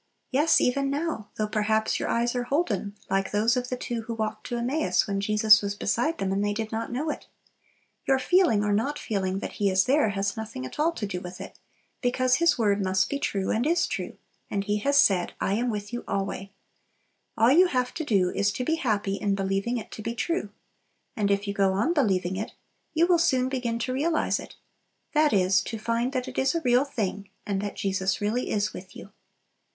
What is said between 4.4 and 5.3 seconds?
to Emmaus when